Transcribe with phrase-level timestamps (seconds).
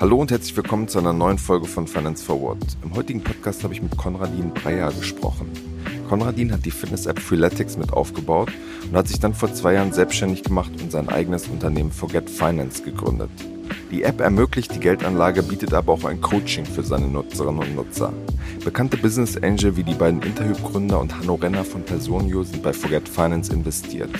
[0.00, 2.58] Hallo und herzlich willkommen zu einer neuen Folge von Finance Forward.
[2.82, 5.48] Im heutigen Podcast habe ich mit Konradin Breyer gesprochen.
[6.08, 8.50] Konradin hat die Fitness-App Freeletics mit aufgebaut
[8.90, 12.82] und hat sich dann vor zwei Jahren selbstständig gemacht und sein eigenes Unternehmen Forget Finance
[12.82, 13.30] gegründet.
[13.92, 18.12] Die App ermöglicht die Geldanlage, bietet aber auch ein Coaching für seine Nutzerinnen und Nutzer.
[18.64, 23.08] Bekannte Business Angel wie die beiden Interhyp-Gründer und Hanno Renner von Personio sind bei Forget
[23.08, 24.10] Finance investiert.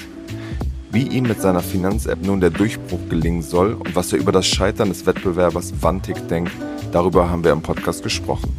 [0.92, 4.44] Wie ihm mit seiner Finanz-App nun der Durchbruch gelingen soll und was er über das
[4.44, 6.50] Scheitern des Wettbewerbers Vantik denkt,
[6.90, 8.56] darüber haben wir im Podcast gesprochen.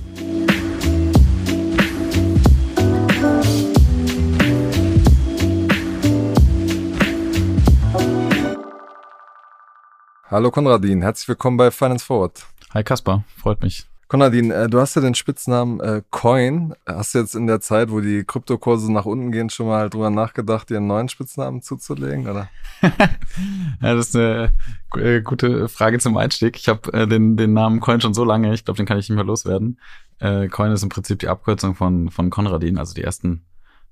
[10.30, 12.46] Hallo Konradin, herzlich willkommen bei Finance Forward.
[12.74, 13.91] Hi Kaspar, freut mich.
[14.12, 16.76] Konradin, äh, du hast ja den Spitznamen äh, Coin.
[16.86, 20.10] Hast du jetzt in der Zeit, wo die Kryptokurse nach unten gehen, schon mal drüber
[20.10, 22.50] nachgedacht, dir einen neuen Spitznamen zuzulegen, oder?
[22.82, 23.00] ja,
[23.80, 24.52] das ist eine
[24.98, 26.58] äh, gute Frage zum Einstieg.
[26.58, 29.16] Ich habe den, den Namen Coin schon so lange, ich glaube, den kann ich nicht
[29.16, 29.80] mehr loswerden.
[30.20, 33.46] Coin ist im Prinzip die Abkürzung von, von Konradin, also die ersten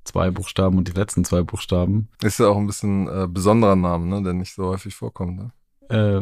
[0.04, 2.10] zwei Buchstaben und die letzten zwei Buchstaben.
[2.22, 5.38] Ist ja auch ein bisschen äh, besonderer Name, ne, der nicht so häufig vorkommt.
[5.38, 5.52] Ne?
[5.90, 6.22] Äh,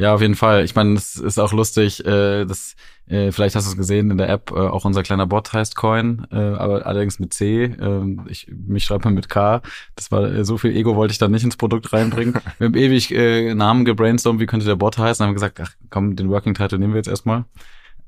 [0.00, 0.64] ja, auf jeden Fall.
[0.64, 2.74] Ich meine, es ist auch lustig, äh, das,
[3.06, 5.76] äh, vielleicht hast du es gesehen in der App, äh, auch unser kleiner Bot heißt
[5.76, 7.64] Coin, äh, aber allerdings mit C.
[7.64, 9.60] Äh, ich, mich schreibt man mit K.
[9.96, 12.34] Das war äh, so viel Ego wollte ich da nicht ins Produkt reinbringen.
[12.58, 16.16] wir haben ewig äh, Namen gebrainstormt, wie könnte der Bot heißen, haben gesagt, ach komm,
[16.16, 17.44] den Working Title nehmen wir jetzt erstmal,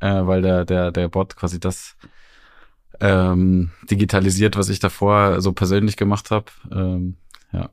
[0.00, 1.96] äh, weil der, der, der Bot quasi das
[3.00, 6.46] ähm, digitalisiert, was ich davor so persönlich gemacht habe.
[6.70, 7.16] Ähm,
[7.52, 7.68] ja.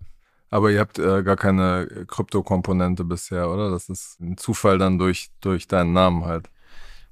[0.49, 3.69] Aber ihr habt äh, gar keine Krypto-Komponente bisher, oder?
[3.69, 6.49] Das ist ein Zufall dann durch, durch deinen Namen halt.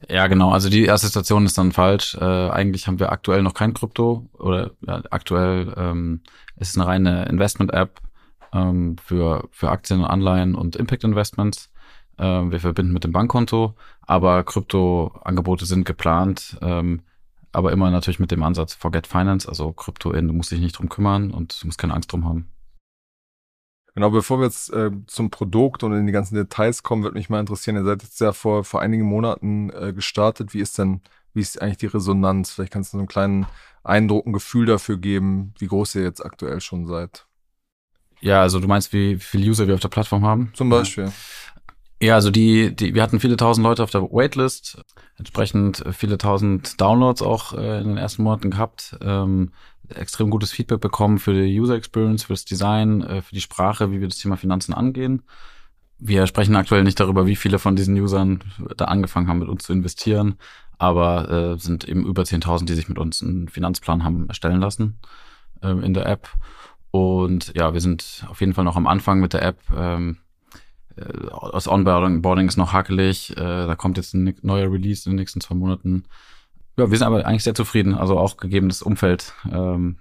[0.10, 0.52] Ja, genau.
[0.52, 2.16] Also die erste Station ist dann falsch.
[2.16, 6.22] Äh, eigentlich haben wir aktuell noch kein Krypto oder ja, aktuell ähm,
[6.56, 8.00] ist es eine reine Investment-App
[8.54, 11.72] ähm, für, für Aktien, Anleihen und Impact-Investments.
[12.20, 17.02] Ähm, wir verbinden mit dem Bankkonto, aber Krypto-Angebote sind geplant, ähm,
[17.52, 20.78] aber immer natürlich mit dem Ansatz Forget Finance, also Krypto in, du musst dich nicht
[20.78, 22.50] drum kümmern und du musst keine Angst drum haben.
[23.98, 27.32] Genau, bevor wir jetzt äh, zum Produkt und in die ganzen Details kommen, würde mich
[27.32, 30.54] mal interessieren, ihr seid jetzt ja vor, vor einigen Monaten äh, gestartet.
[30.54, 31.02] Wie ist denn,
[31.34, 32.52] wie ist eigentlich die Resonanz?
[32.52, 33.48] Vielleicht kannst du so einen kleinen
[33.84, 37.26] Eindruck, ein Gefühl dafür geben, wie groß ihr jetzt aktuell schon seid.
[38.22, 40.52] Ja, also du meinst, wie, wie viele User wir auf der Plattform haben?
[40.54, 41.12] Zum Beispiel.
[42.00, 44.80] Ja, also die, die, wir hatten viele tausend Leute auf der Waitlist,
[45.18, 48.96] entsprechend viele tausend Downloads auch äh, in den ersten Monaten gehabt.
[49.02, 49.54] Ähm,
[49.90, 53.92] extrem gutes Feedback bekommen für die User Experience, für das Design, äh, für die Sprache,
[53.92, 55.24] wie wir das Thema Finanzen angehen.
[56.00, 58.44] Wir sprechen aktuell nicht darüber, wie viele von diesen Usern
[58.78, 60.38] da angefangen haben, mit uns zu investieren,
[60.78, 65.00] aber äh, sind eben über 10.000, die sich mit uns einen Finanzplan haben erstellen lassen
[65.64, 66.30] äh, in der App.
[66.92, 69.60] Und ja, wir sind auf jeden Fall noch am Anfang mit der App.
[69.76, 70.18] Ähm,
[70.96, 71.04] äh,
[71.52, 73.32] das Onboarding ist noch hakelig.
[73.32, 76.06] Äh, da kommt jetzt ein neuer Release in den nächsten zwei Monaten.
[76.78, 77.96] Ja, wir sind aber eigentlich sehr zufrieden.
[77.96, 79.98] Also auch gegeben das Umfeld, ähm,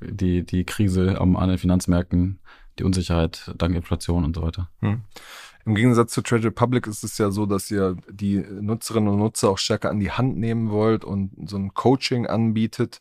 [0.00, 2.38] die, die Krise am, an den Finanzmärkten,
[2.78, 4.70] die Unsicherheit dank Inflation und so weiter.
[4.80, 5.02] Hm.
[5.64, 9.50] Im Gegensatz zu Trade Republic ist es ja so, dass ihr die Nutzerinnen und Nutzer
[9.50, 13.00] auch stärker an die Hand nehmen wollt und so ein Coaching anbietet.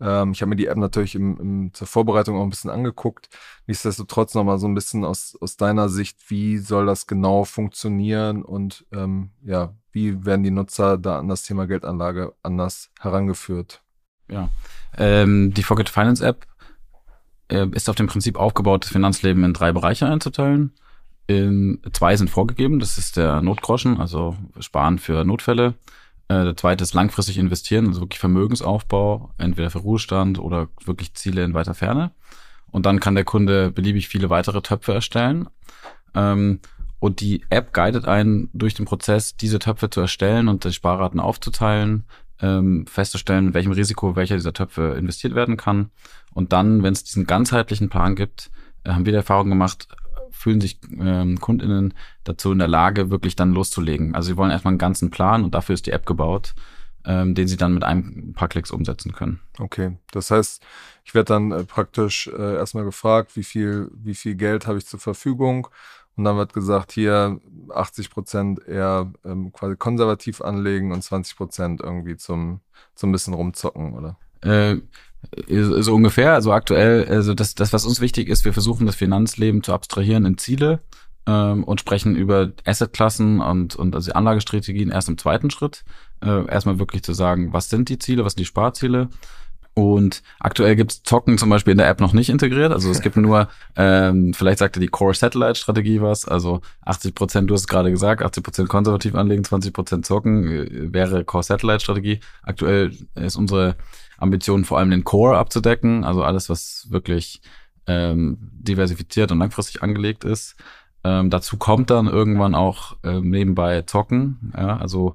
[0.00, 3.28] Ähm, ich habe mir die App natürlich im, im, zur Vorbereitung auch ein bisschen angeguckt.
[3.66, 8.86] Nichtsdestotrotz nochmal so ein bisschen aus, aus deiner Sicht, wie soll das genau funktionieren und
[8.92, 13.82] ähm, ja, wie werden die Nutzer da an das Thema Geldanlage anders herangeführt?
[14.28, 14.48] Ja,
[14.96, 16.46] ähm, die Forget Finance App
[17.48, 20.72] äh, ist auf dem Prinzip aufgebaut, das Finanzleben in drei Bereiche einzuteilen.
[21.26, 25.74] In, zwei sind vorgegeben, das ist der Notgroschen, also Sparen für Notfälle.
[26.28, 31.44] Äh, der zweite ist langfristig investieren, also wirklich Vermögensaufbau, entweder für Ruhestand oder wirklich Ziele
[31.44, 32.12] in weiter Ferne.
[32.70, 35.48] Und dann kann der Kunde beliebig viele weitere Töpfe erstellen.
[36.14, 36.60] Ähm,
[37.00, 41.18] und die App guidet einen durch den Prozess, diese Töpfe zu erstellen und die Sparraten
[41.18, 42.04] aufzuteilen,
[42.40, 45.90] ähm, festzustellen, mit welchem Risiko welcher dieser Töpfe investiert werden kann.
[46.32, 48.50] Und dann, wenn es diesen ganzheitlichen Plan gibt,
[48.84, 49.88] äh, haben wir die Erfahrung gemacht,
[50.30, 54.14] fühlen sich ähm, KundInnen dazu in der Lage, wirklich dann loszulegen.
[54.14, 56.54] Also sie wollen erstmal einen ganzen Plan und dafür ist die App gebaut,
[57.04, 59.40] ähm, den sie dann mit einem paar Klicks umsetzen können.
[59.58, 60.62] Okay, das heißt,
[61.04, 64.86] ich werde dann äh, praktisch äh, erstmal gefragt, wie viel, wie viel Geld habe ich
[64.86, 65.68] zur Verfügung
[66.20, 67.40] und dann wird gesagt, hier
[67.70, 72.60] 80 Prozent eher ähm, quasi konservativ anlegen und 20 Prozent irgendwie zum,
[72.94, 74.18] zum bisschen rumzocken, oder?
[74.42, 74.82] Äh,
[75.48, 76.34] so ungefähr.
[76.34, 80.26] Also aktuell, also das, das, was uns wichtig ist, wir versuchen das Finanzleben zu abstrahieren
[80.26, 80.80] in Ziele
[81.24, 85.84] ähm, und sprechen über Assetklassen und, und also Anlagestrategien erst im zweiten Schritt.
[86.22, 89.08] Äh, erstmal wirklich zu sagen, was sind die Ziele, was sind die Sparziele
[89.74, 92.72] Und aktuell gibt's Zocken zum Beispiel in der App noch nicht integriert.
[92.72, 96.26] Also es gibt nur, ähm, vielleicht sagte die Core Satellite Strategie was.
[96.26, 100.46] Also 80 Prozent, du hast es gerade gesagt, 80 Prozent konservativ anlegen, 20 Prozent zocken
[100.48, 102.20] äh, wäre Core Satellite Strategie.
[102.42, 103.76] Aktuell ist unsere
[104.18, 106.04] Ambition vor allem den Core abzudecken.
[106.04, 107.40] Also alles, was wirklich
[107.86, 110.56] ähm, diversifiziert und langfristig angelegt ist.
[111.02, 114.52] Ähm, dazu kommt dann irgendwann auch ähm, nebenbei Zocken.
[114.56, 115.14] Ja, also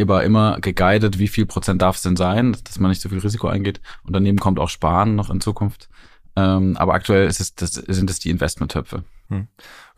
[0.00, 3.18] aber immer geguided, wie viel Prozent darf es denn sein, dass man nicht so viel
[3.18, 3.80] Risiko eingeht.
[4.04, 5.88] Und daneben kommt auch Sparen noch in Zukunft.
[6.36, 9.04] Ähm, aber aktuell ist es, das, sind es die Investmenttöpfe.
[9.28, 9.48] Hm.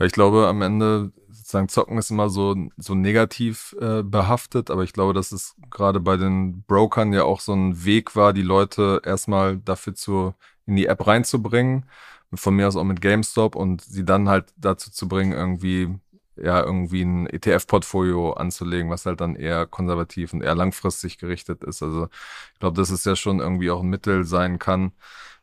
[0.00, 4.92] Ich glaube, am Ende sozusagen Zocken ist immer so, so negativ äh, behaftet, aber ich
[4.92, 9.02] glaube, dass es gerade bei den Brokern ja auch so ein Weg war, die Leute
[9.04, 10.34] erstmal dafür zu,
[10.66, 11.86] in die App reinzubringen.
[12.34, 15.98] Von mir aus auch mit GameStop und sie dann halt dazu zu bringen, irgendwie
[16.36, 21.82] ja irgendwie ein ETF-Portfolio anzulegen, was halt dann eher konservativ und eher langfristig gerichtet ist.
[21.82, 22.08] Also
[22.54, 24.92] ich glaube, dass es ja schon irgendwie auch ein Mittel sein kann,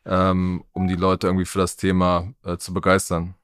[0.06, 3.34] ähm, um die Leute irgendwie für das Thema äh, zu begeistern.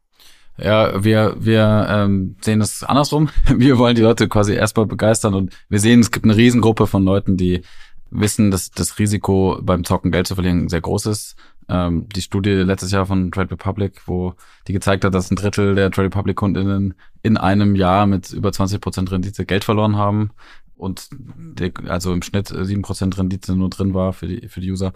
[0.59, 3.29] Ja, wir, wir ähm, sehen das andersrum.
[3.55, 7.05] Wir wollen die Leute quasi erstmal begeistern und wir sehen, es gibt eine Riesengruppe von
[7.05, 7.63] Leuten, die
[8.11, 11.37] wissen, dass das Risiko beim Zocken Geld zu verlieren sehr groß ist
[11.69, 14.35] ähm, die Studie letztes Jahr von Trade Republic, wo
[14.69, 18.53] die gezeigt hat, dass ein Drittel der Trade Republic Kundinnen in einem Jahr mit über
[18.53, 20.31] 20 Prozent Rendite Geld verloren haben
[20.77, 24.71] und der, also im Schnitt sieben Prozent Rendite nur drin war für die für die
[24.71, 24.93] User.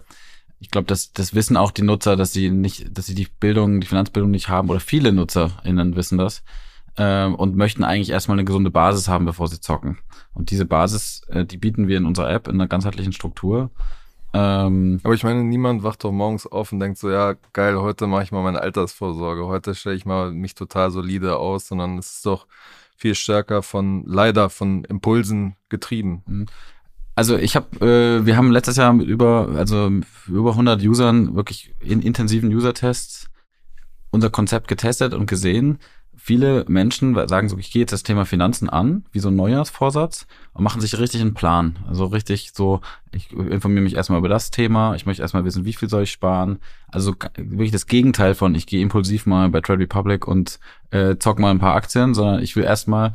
[0.59, 3.81] Ich glaube, das, das wissen auch die Nutzer, dass sie nicht, dass sie die Bildung,
[3.81, 6.43] die Finanzbildung nicht haben oder viele NutzerInnen wissen das
[6.97, 9.97] ähm, und möchten eigentlich erstmal eine gesunde Basis haben, bevor sie zocken.
[10.33, 13.71] Und diese Basis, äh, die bieten wir in unserer App in einer ganzheitlichen Struktur
[14.33, 18.07] ähm, Aber ich meine, niemand wacht doch morgens auf und denkt so, ja, geil, heute
[18.07, 22.15] mache ich mal meine Altersvorsorge, heute stelle ich mal mich total solide aus, sondern es
[22.15, 22.47] ist doch
[22.95, 26.23] viel stärker von, leider von Impulsen getrieben.
[26.27, 26.45] Mhm.
[27.13, 29.91] Also ich habe, äh, wir haben letztes Jahr mit über, also
[30.27, 33.29] über 100 Usern wirklich in intensiven User-Tests
[34.11, 35.79] unser Konzept getestet und gesehen,
[36.23, 40.27] viele Menschen sagen so, ich gehe jetzt das Thema Finanzen an, wie so ein Neujahrsvorsatz
[40.53, 41.79] und machen sich richtig einen Plan.
[41.87, 42.81] Also richtig so,
[43.11, 46.11] ich informiere mich erstmal über das Thema, ich möchte erstmal wissen, wie viel soll ich
[46.11, 46.59] sparen.
[46.89, 50.59] Also wirklich das Gegenteil von, ich gehe impulsiv mal bei Trade Republic und
[50.91, 53.13] äh, zock mal ein paar Aktien, sondern ich will erstmal,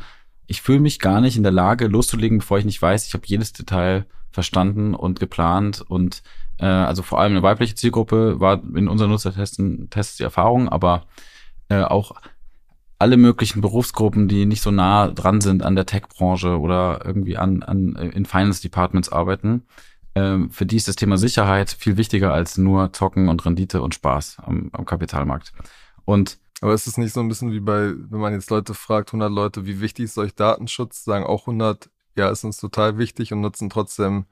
[0.48, 3.24] ich fühle mich gar nicht in der Lage loszulegen, bevor ich nicht weiß, ich habe
[3.26, 6.24] jedes Detail verstanden und geplant und
[6.58, 11.06] äh, also vor allem eine weibliche Zielgruppe war in unseren Nutzertesten Tests die Erfahrung, aber
[11.68, 12.16] äh, auch
[12.98, 17.62] alle möglichen Berufsgruppen, die nicht so nah dran sind an der Tech-Branche oder irgendwie an,
[17.62, 19.64] an in Finance Departments arbeiten,
[20.14, 23.94] ähm, für die ist das Thema Sicherheit viel wichtiger als nur Zocken und Rendite und
[23.94, 25.52] Spaß am, am Kapitalmarkt.
[26.04, 29.10] Und aber ist es nicht so ein bisschen wie bei, wenn man jetzt Leute fragt,
[29.10, 33.32] 100 Leute, wie wichtig ist euch Datenschutz, sagen auch 100, ja, ist uns total wichtig
[33.34, 34.24] und nutzen trotzdem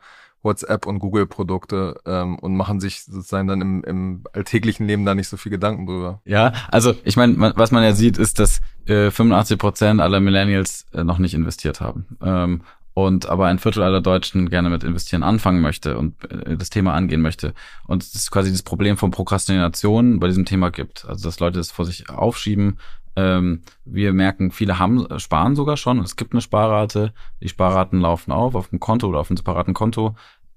[0.45, 5.29] WhatsApp und Google-Produkte ähm, und machen sich sozusagen dann im, im alltäglichen Leben da nicht
[5.29, 6.21] so viel Gedanken drüber.
[6.25, 10.87] Ja, also ich meine, was man ja sieht, ist, dass äh, 85 Prozent aller Millennials
[10.93, 12.07] äh, noch nicht investiert haben.
[12.23, 12.63] Ähm,
[12.95, 16.95] und aber ein Viertel aller Deutschen gerne mit Investieren anfangen möchte und äh, das Thema
[16.95, 17.53] angehen möchte.
[17.87, 21.05] Und es ist quasi das Problem von Prokrastination bei diesem Thema gibt.
[21.07, 22.79] Also dass Leute es vor sich aufschieben.
[23.17, 25.99] Ähm, wir merken, viele haben sparen sogar schon.
[26.01, 27.13] Es gibt eine Sparrate.
[27.41, 30.17] Die Sparraten laufen auf auf dem Konto oder auf einem separaten Konto.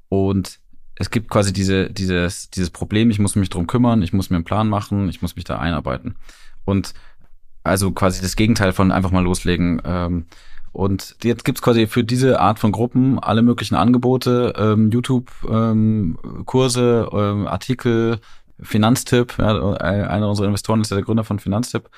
[0.09, 0.59] Und
[0.95, 4.38] es gibt quasi diese, dieses, dieses Problem, ich muss mich drum kümmern, ich muss mir
[4.38, 6.15] einen Plan machen, ich muss mich da einarbeiten.
[6.65, 6.94] Und
[7.63, 9.82] also quasi das Gegenteil von einfach mal loslegen.
[9.86, 10.25] Ähm,
[10.72, 17.20] und jetzt gibt's quasi für diese Art von Gruppen alle möglichen Angebote, ähm, YouTube-Kurse, ähm,
[17.20, 18.20] ähm, Artikel,
[18.60, 21.89] Finanztipp, ja, einer unserer Investoren ist ja der Gründer von Finanztipp,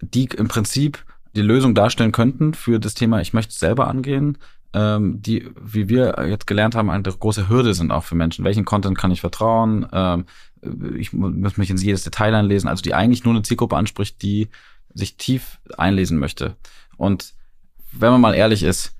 [0.00, 4.38] die im Prinzip die Lösung darstellen könnten für das Thema, ich möchte es selber angehen,
[4.74, 8.44] ähm, die, wie wir jetzt gelernt haben, eine große Hürde sind auch für Menschen.
[8.44, 9.86] Welchen Content kann ich vertrauen?
[9.92, 10.26] Ähm,
[10.96, 12.68] ich muss mich in jedes Detail einlesen.
[12.68, 14.48] Also die eigentlich nur eine Zielgruppe anspricht, die
[14.92, 16.56] sich tief einlesen möchte.
[16.96, 17.34] Und
[17.92, 18.96] wenn man mal ehrlich ist,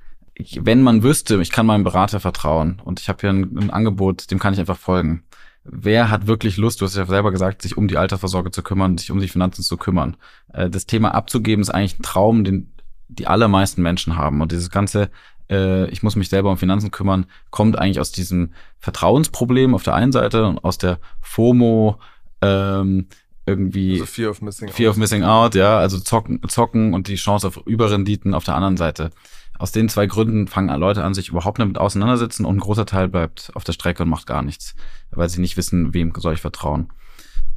[0.60, 4.30] wenn man wüsste, ich kann meinem Berater vertrauen und ich habe hier ein, ein, Angebot,
[4.30, 5.22] dem kann ich einfach folgen.
[5.64, 8.99] Wer hat wirklich Lust, du hast ja selber gesagt, sich um die Altersvorsorge zu kümmern,
[8.99, 10.16] sich um die Finanzen zu kümmern?
[10.52, 12.71] Äh, das Thema abzugeben ist eigentlich ein Traum, den
[13.09, 14.40] die allermeisten Menschen haben.
[14.40, 15.11] Und dieses ganze
[15.50, 19.94] äh, ich muss mich selber um Finanzen kümmern, kommt eigentlich aus diesem Vertrauensproblem auf der
[19.94, 21.99] einen Seite und aus der FOMO,
[22.40, 23.06] ähm,
[23.47, 24.94] irgendwie also Fear of Missing Fear Out.
[24.94, 28.76] of Missing Out, ja, also zocken, zocken und die Chance auf Überrenditen auf der anderen
[28.76, 29.11] Seite.
[29.58, 33.08] Aus den zwei Gründen fangen Leute an, sich überhaupt damit auseinandersetzen und ein großer Teil
[33.08, 34.75] bleibt auf der Strecke und macht gar nichts,
[35.11, 36.92] weil sie nicht wissen, wem soll ich vertrauen.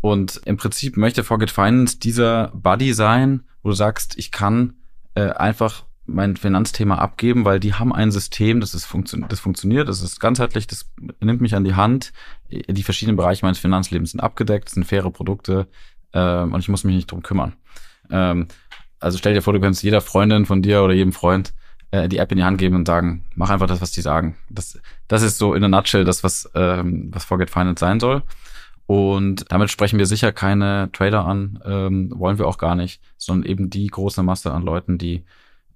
[0.01, 4.75] Und im Prinzip möchte Forget Finance dieser Buddy sein, wo du sagst, ich kann
[5.15, 9.89] äh, einfach mein Finanzthema abgeben, weil die haben ein System, das, ist funktio das funktioniert,
[9.89, 10.89] das ist ganzheitlich, das
[11.19, 12.13] nimmt mich an die Hand.
[12.49, 15.67] Die verschiedenen Bereiche meines Finanzlebens sind abgedeckt, sind faire Produkte
[16.13, 17.53] ähm, und ich muss mich nicht drum kümmern.
[18.09, 18.47] Ähm,
[18.99, 21.53] also stell dir vor, du kannst jeder Freundin von dir oder jedem Freund
[21.91, 24.35] äh, die App in die Hand geben und sagen, mach einfach das, was die sagen.
[24.49, 28.23] Das, das ist so in a nutshell das, was, ähm, was Forget Finance sein soll.
[28.87, 33.49] Und damit sprechen wir sicher keine Trader an, ähm, wollen wir auch gar nicht, sondern
[33.49, 35.25] eben die große Masse an Leuten, die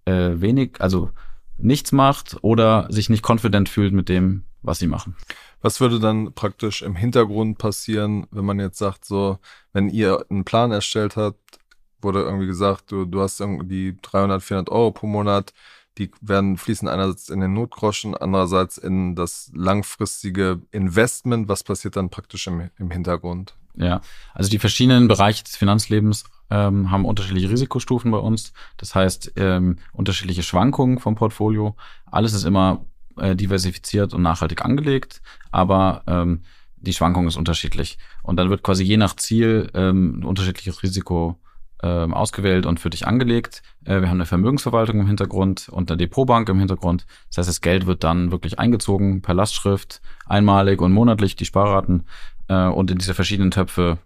[0.06, 1.12] äh, wenig, also
[1.58, 5.16] nichts macht oder sich nicht confident fühlt mit dem, was sie machen.
[5.62, 9.40] Was würde dann praktisch im Hintergrund passieren, wenn man jetzt sagt, so,
[9.74, 11.60] wenn ihr einen Plan erstellt habt,
[12.02, 15.54] wurde irgendwie gesagt, du, du hast irgendwie 300, 400 Euro pro Monat,
[15.98, 21.50] die werden fließen einerseits in den Notgroschen, andererseits in das langfristige Investment.
[21.50, 23.56] Was passiert dann praktisch im, im Hintergrund?
[23.76, 24.02] Ja,
[24.34, 28.54] also die verschiedenen Bereiche des Finanzlebens ähm, haben unterschiedliche Risikostufen bei uns.
[28.78, 31.76] Das heißt, ähm, unterschiedliche Schwankungen vom Portfolio.
[32.06, 32.86] Alles ist immer
[33.18, 35.22] äh, diversifiziert und nachhaltig angelegt,
[35.52, 36.44] aber ähm,
[36.78, 37.98] die Schwankung ist unterschiedlich.
[38.24, 41.40] Und dann wird quasi je nach Ziel ähm, ein unterschiedliches Risiko
[41.84, 43.62] ähm, ausgewählt und für dich angelegt.
[43.86, 47.06] Äh, wir haben eine Vermögensverwaltung im Hintergrund und eine Depotbank im Hintergrund.
[47.30, 52.06] Das heißt, das Geld wird dann wirklich eingezogen per Lastschrift, einmalig und monatlich die Sparraten
[52.48, 53.98] äh, und in diese verschiedenen Töpfe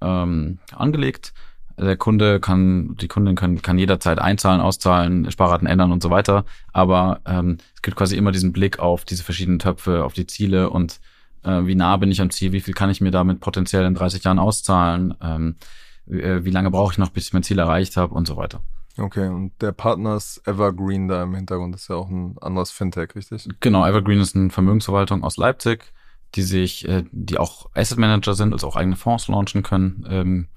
[0.00, 1.32] ähm, angelegt.
[1.78, 6.44] Der Kunde kann, die Kundin kann, kann jederzeit einzahlen, auszahlen, Sparraten ändern und so weiter.
[6.72, 10.70] Aber ähm, es gibt quasi immer diesen Blick auf diese verschiedenen Töpfe, auf die Ziele
[10.70, 11.00] und
[11.44, 13.94] äh, wie nah bin ich am Ziel, wie viel kann ich mir damit potenziell in
[13.94, 15.56] 30 Jahren auszahlen, ähm,
[16.06, 18.36] wie, äh, wie lange brauche ich noch, bis ich mein Ziel erreicht habe und so
[18.36, 18.62] weiter.
[18.98, 22.70] Okay, und der Partner ist Evergreen da im Hintergrund, das ist ja auch ein anderes
[22.70, 23.48] Fintech, richtig?
[23.60, 25.92] Genau, Evergreen ist eine Vermögensverwaltung aus Leipzig,
[26.34, 30.06] die sich, äh, die auch Asset Manager sind, also auch eigene Fonds launchen können.
[30.08, 30.48] Ähm,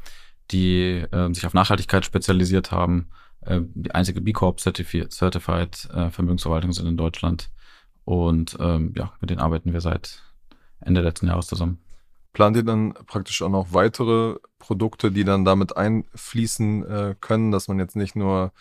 [0.52, 3.10] die äh, sich auf Nachhaltigkeit spezialisiert haben.
[3.48, 7.52] Die einzige B Corp Certified, Vermögensverwaltung sind in Deutschland.
[8.04, 10.24] Und ähm, ja, mit denen arbeiten wir seit
[10.80, 11.80] Ende letzten Jahres zusammen.
[12.36, 17.70] Plant ihr dann praktisch auch noch weitere Produkte, die dann damit einfließen äh, können, dass
[17.70, 18.52] man jetzt nicht nur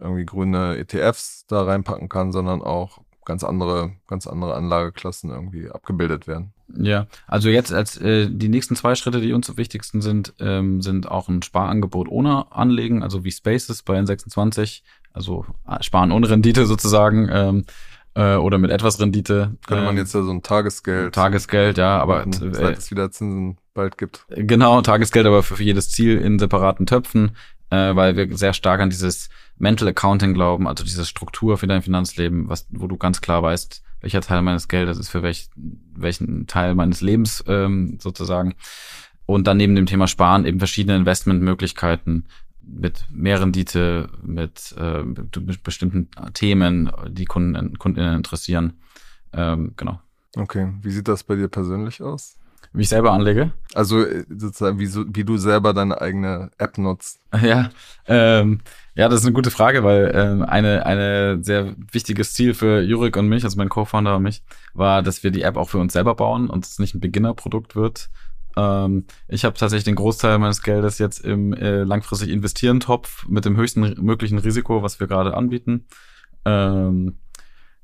[0.00, 6.26] irgendwie grüne ETFs da reinpacken kann, sondern auch ganz andere, ganz andere Anlageklassen irgendwie abgebildet
[6.26, 6.52] werden.
[6.76, 10.82] Ja, also jetzt als äh, die nächsten zwei Schritte, die uns am wichtigsten sind, ähm,
[10.82, 14.82] sind auch ein Sparangebot ohne Anlegen, also wie Spaces bei N26,
[15.12, 17.28] also äh, Sparen ohne Rendite sozusagen.
[17.30, 17.64] Ähm,
[18.14, 19.56] äh, oder mit etwas Rendite.
[19.66, 21.14] Könnte man ähm, jetzt ja so ein Tagesgeld.
[21.14, 24.26] Tagesgeld, ja, aber seit es wieder Zinsen bald gibt.
[24.28, 27.36] Genau, Tagesgeld, aber für jedes Ziel in separaten Töpfen,
[27.70, 31.82] äh, weil wir sehr stark an dieses Mental Accounting glauben, also diese Struktur für dein
[31.82, 35.50] Finanzleben, was, wo du ganz klar weißt, welcher Teil meines Geldes ist für welch,
[35.94, 38.54] welchen Teil meines Lebens ähm, sozusagen.
[39.26, 42.26] Und dann neben dem Thema Sparen eben verschiedene Investmentmöglichkeiten
[42.72, 48.74] mit mehr Rendite, mit, äh, mit bestimmten Themen, die Kunden, Kundinnen interessieren.
[49.32, 50.00] Ähm, genau.
[50.36, 52.36] Okay, wie sieht das bei dir persönlich aus?
[52.72, 53.50] Wie ich selber anlege?
[53.74, 57.20] Also äh, sozusagen, wie, so, wie du selber deine eigene App nutzt.
[57.42, 57.70] Ja,
[58.06, 58.60] ähm,
[58.94, 63.16] ja, das ist eine gute Frage, weil ähm, eine eine sehr wichtiges Ziel für Jurik
[63.16, 64.42] und mich, also mein Co-Founder und mich,
[64.74, 67.76] war, dass wir die App auch für uns selber bauen und es nicht ein Beginner-Produkt
[67.76, 68.10] wird.
[68.56, 73.44] Ähm, ich habe tatsächlich den Großteil meines Geldes jetzt im äh, langfristig investieren Topf mit
[73.44, 75.86] dem höchsten möglichen Risiko, was wir gerade anbieten.
[76.44, 77.18] Ähm,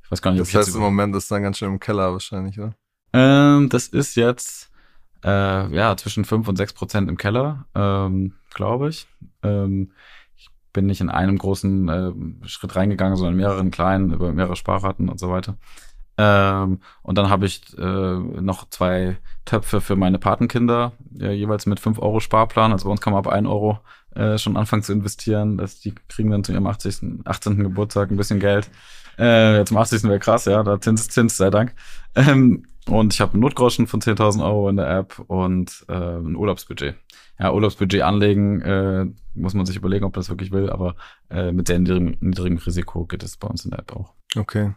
[0.03, 1.73] ich weiß gar nicht, ob das heißt, ich jetzt im Moment ist dann ganz schön
[1.73, 2.75] im Keller wahrscheinlich, oder?
[3.13, 4.71] Ähm, das ist jetzt
[5.25, 9.09] äh, ja, zwischen fünf und sechs Prozent im Keller, ähm, glaube ich.
[9.43, 9.93] Ähm,
[10.37, 14.57] ich bin nicht in einem großen äh, Schritt reingegangen, sondern in mehreren kleinen, über mehrere
[14.57, 15.57] Sparraten und so weiter.
[16.19, 21.81] Ähm, und dann habe ich äh, noch zwei Töpfe für meine Patenkinder, ja, jeweils mit
[21.81, 22.73] fünf Euro Sparplan.
[22.73, 23.81] Also bei uns kann man ab ein Euro
[24.15, 25.59] äh, schon anfangen zu investieren.
[25.59, 27.63] Das, die kriegen dann zu ihrem 80., 18.
[27.63, 28.71] Geburtstag ein bisschen Geld.
[29.19, 30.05] Äh, zum 80.
[30.05, 31.75] wäre krass, ja, da Zins, Zins, sei Dank.
[32.15, 36.37] Ähm, und ich habe einen Notgroschen von 10.000 Euro in der App und äh, ein
[36.37, 36.95] Urlaubsbudget.
[37.38, 40.97] Ja, Urlaubsbudget anlegen, äh, muss man sich überlegen, ob das wirklich will, aber
[41.28, 44.14] äh, mit sehr niedrigem, niedrigem Risiko geht es bei uns in der App auch.
[44.37, 44.75] Okay.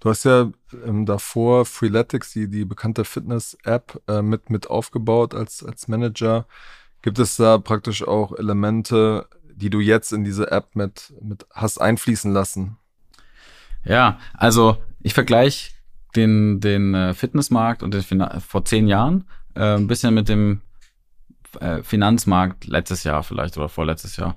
[0.00, 0.50] Du hast ja
[0.84, 6.46] ähm, davor Freeletics, die, die bekannte Fitness-App, äh, mit, mit aufgebaut als, als Manager.
[7.02, 11.80] Gibt es da praktisch auch Elemente, die du jetzt in diese App mit, mit hast
[11.80, 12.78] einfließen lassen?
[13.84, 15.70] Ja, also ich vergleiche
[16.16, 20.60] den, den äh, Fitnessmarkt und den Finan vor zehn Jahren äh, ein bisschen mit dem
[21.60, 24.36] äh, Finanzmarkt letztes Jahr vielleicht oder vorletztes Jahr.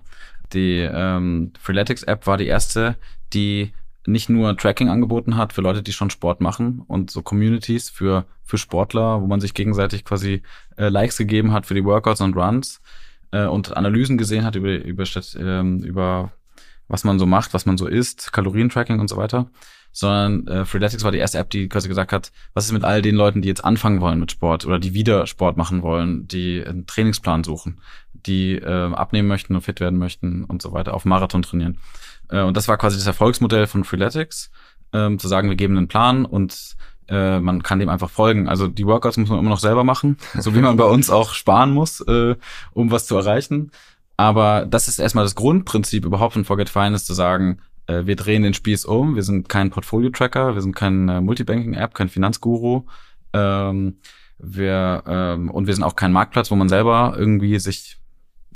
[0.53, 2.95] Die ähm, Freeletics-App war die erste,
[3.33, 3.73] die
[4.07, 8.25] nicht nur Tracking angeboten hat für Leute, die schon Sport machen und so Communities für,
[8.43, 10.43] für Sportler, wo man sich gegenseitig quasi
[10.77, 12.81] äh, Likes gegeben hat für die Workouts und Runs
[13.31, 15.05] äh, und Analysen gesehen hat über, über,
[15.39, 16.31] ähm, über
[16.87, 19.49] was man so macht, was man so isst, Kalorientracking und so weiter,
[19.95, 23.01] sondern äh, Freeletics war die erste App, die quasi gesagt hat, was ist mit all
[23.01, 26.61] den Leuten, die jetzt anfangen wollen mit Sport oder die wieder Sport machen wollen, die
[26.65, 27.79] einen Trainingsplan suchen,
[28.13, 31.79] die äh, abnehmen möchten und fit werden möchten und so weiter, auf Marathon trainieren.
[32.29, 34.51] Äh, und das war quasi das Erfolgsmodell von Freeletics,
[34.91, 36.75] äh, zu sagen, wir geben einen Plan und
[37.07, 38.49] äh, man kann dem einfach folgen.
[38.49, 41.33] Also die Workouts muss man immer noch selber machen, so wie man bei uns auch
[41.33, 42.35] sparen muss, äh,
[42.73, 43.71] um was zu erreichen.
[44.17, 48.43] Aber das ist erstmal das Grundprinzip überhaupt von Forget Finance zu sagen, äh, wir drehen
[48.43, 52.83] den Spieß um, wir sind kein Portfolio-Tracker, wir sind kein äh, Multibanking-App, kein Finanzguru.
[53.33, 53.97] Ähm,
[54.37, 57.97] wir, ähm, und wir sind auch kein Marktplatz, wo man selber irgendwie sich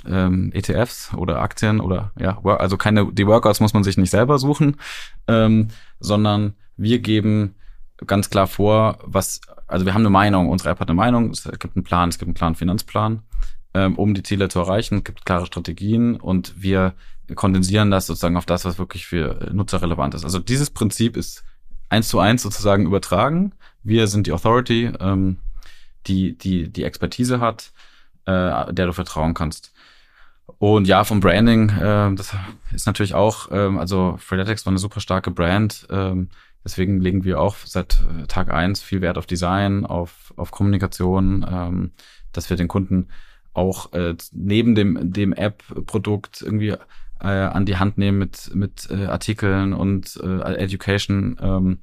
[0.06, 4.38] ähm, ETFs oder Aktien oder ja, also keine, die Workouts muss man sich nicht selber
[4.38, 4.76] suchen,
[5.26, 5.68] ähm,
[5.98, 7.54] sondern wir geben
[8.06, 11.44] ganz klar vor, was, also wir haben eine Meinung, unsere App hat eine Meinung, es
[11.58, 13.22] gibt einen Plan, es gibt einen klaren Finanzplan,
[13.74, 16.94] ähm, um die Ziele zu erreichen, es gibt klare Strategien und wir
[17.34, 20.24] kondensieren das sozusagen auf das, was wirklich für Nutzer relevant ist.
[20.24, 21.44] Also dieses Prinzip ist
[21.88, 23.52] eins zu eins sozusagen übertragen.
[23.82, 25.38] Wir sind die Authority, ähm,
[26.06, 27.72] die, die, die Expertise hat,
[28.26, 29.72] äh, der du vertrauen kannst.
[30.58, 32.34] Und ja, vom Branding, äh, das
[32.72, 35.86] ist natürlich auch, ähm, also Freeletics war eine super starke Brand.
[35.90, 36.28] Ähm,
[36.64, 41.46] deswegen legen wir auch seit äh, Tag eins viel Wert auf Design, auf, auf Kommunikation,
[41.50, 41.92] ähm,
[42.32, 43.08] dass wir den Kunden
[43.52, 46.76] auch äh, neben dem, dem App-Produkt irgendwie
[47.20, 51.36] äh, an die Hand nehmen mit, mit äh, Artikeln und äh, Education.
[51.40, 51.78] Ähm,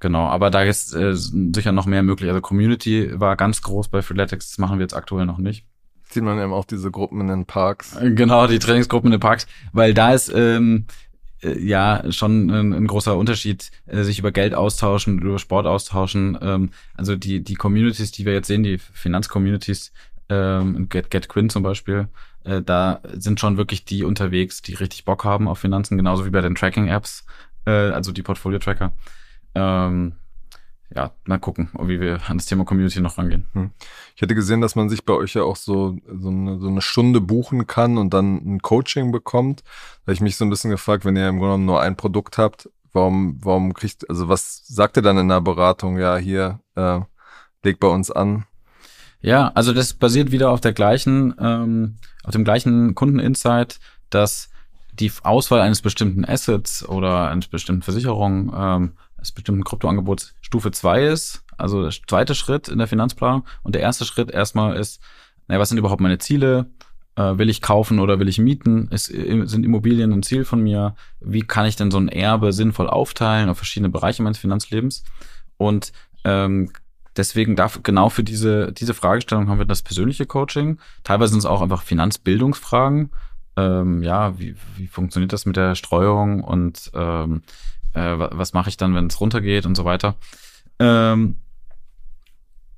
[0.00, 2.28] genau, aber da ist äh, sicher noch mehr möglich.
[2.28, 5.66] Also Community war ganz groß bei Freeletics, das machen wir jetzt aktuell noch nicht.
[6.10, 7.96] Sieht man eben auch diese Gruppen in den Parks.
[8.00, 10.86] Genau, die Trainingsgruppen in den Parks, weil da ist ähm,
[11.42, 16.38] äh, ja schon ein, ein großer Unterschied, äh, sich über Geld austauschen, über Sport austauschen.
[16.40, 19.92] Ähm, also die, die Communities, die wir jetzt sehen, die Finanzcommunities,
[20.28, 22.08] ähm, Get, Get Quinn zum Beispiel,
[22.44, 26.30] äh, da sind schon wirklich die unterwegs, die richtig Bock haben auf Finanzen, genauso wie
[26.30, 27.24] bei den Tracking-Apps,
[27.66, 28.92] äh, also die Portfolio-Tracker.
[29.54, 30.14] Ähm,
[30.94, 33.46] ja, mal gucken, wie wir an das Thema Community noch rangehen.
[33.52, 33.70] Hm.
[34.16, 36.80] Ich hätte gesehen, dass man sich bei euch ja auch so, so, eine, so eine
[36.80, 39.60] Stunde buchen kann und dann ein Coaching bekommt.
[39.60, 41.96] Da habe ich mich so ein bisschen gefragt, wenn ihr im Grunde genommen nur ein
[41.96, 45.98] Produkt habt, warum, warum kriegt, also was sagt ihr dann in der Beratung?
[45.98, 47.00] Ja, hier, äh,
[47.62, 48.46] leg bei uns an.
[49.20, 54.50] Ja, also das basiert wieder auf der gleichen, ähm, auf dem gleichen Kundeninsight, dass
[54.92, 61.04] die Auswahl eines bestimmten Assets oder eines bestimmten Versicherung, ähm, eines bestimmten Kryptoangebots Stufe zwei
[61.04, 63.44] ist, also der zweite Schritt in der Finanzplanung.
[63.62, 65.00] Und der erste Schritt erstmal ist,
[65.48, 66.66] naja, was sind überhaupt meine Ziele?
[67.16, 68.88] Äh, will ich kaufen oder will ich mieten?
[68.92, 70.94] Ist, sind Immobilien ein Ziel von mir?
[71.20, 75.02] Wie kann ich denn so ein Erbe sinnvoll aufteilen auf verschiedene Bereiche meines Finanzlebens?
[75.56, 75.92] Und
[76.24, 76.70] ähm,
[77.18, 80.78] Deswegen darf genau für diese, diese Fragestellung haben wir das persönliche Coaching.
[81.02, 83.10] Teilweise sind es auch einfach Finanzbildungsfragen.
[83.56, 87.42] Ähm, ja, wie, wie funktioniert das mit der Streuung und ähm,
[87.92, 90.14] äh, was mache ich dann, wenn es runtergeht und so weiter.
[90.78, 91.36] Ähm,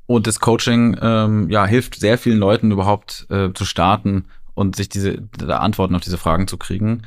[0.07, 4.25] und das Coaching ähm, ja, hilft sehr vielen Leuten überhaupt äh, zu starten
[4.55, 7.03] und sich diese Antworten auf diese Fragen zu kriegen.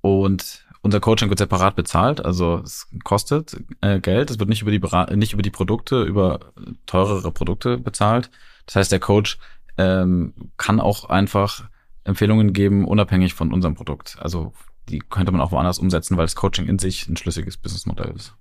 [0.00, 4.30] Und unser Coaching wird separat bezahlt, also es kostet äh, Geld.
[4.30, 6.40] Es wird nicht über die nicht über die Produkte, über
[6.86, 8.30] teurere Produkte bezahlt.
[8.64, 9.38] Das heißt, der Coach
[9.76, 11.68] ähm, kann auch einfach
[12.04, 14.16] Empfehlungen geben, unabhängig von unserem Produkt.
[14.18, 14.54] Also
[14.88, 18.34] die könnte man auch woanders umsetzen, weil das Coaching in sich ein schlüssiges Businessmodell ist.